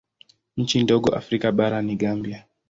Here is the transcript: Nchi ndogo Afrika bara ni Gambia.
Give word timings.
Nchi 0.57 0.83
ndogo 0.83 1.15
Afrika 1.15 1.51
bara 1.51 1.81
ni 1.81 1.95
Gambia. 1.95 2.45